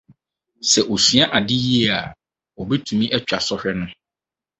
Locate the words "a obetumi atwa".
1.97-3.37